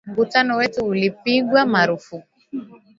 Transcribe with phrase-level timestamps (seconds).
[0.05, 2.27] Mkutano wetu ulipigwa marufuku